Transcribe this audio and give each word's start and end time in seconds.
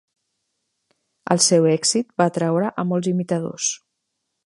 El 1.35 1.43
seu 1.49 1.69
èxit 1.73 2.11
va 2.23 2.29
atraure 2.33 2.75
a 2.85 2.89
molts 2.93 3.15
imitadors. 3.17 3.73